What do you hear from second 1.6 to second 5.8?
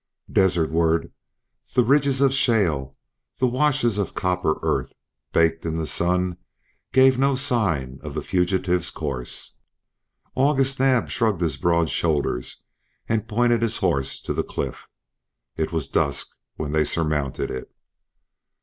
the ridges of shale, the washes of copper earth, baked in